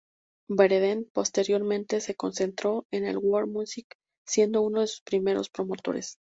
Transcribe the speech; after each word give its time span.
Berendt 0.49 1.11
posteriormente 1.13 2.01
se 2.01 2.15
concentró 2.15 2.87
en 2.89 3.03
la 3.03 3.19
"world 3.19 3.53
music", 3.53 3.85
siendo 4.25 4.63
uno 4.63 4.81
de 4.81 4.87
sus 4.87 5.01
primeros 5.01 5.51
promotores. 5.51 6.17